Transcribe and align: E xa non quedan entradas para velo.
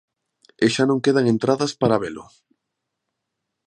E 0.63 0.65
xa 0.73 0.83
non 0.87 1.03
quedan 1.05 1.25
entradas 1.33 1.71
para 1.81 2.01
velo. 2.03 2.23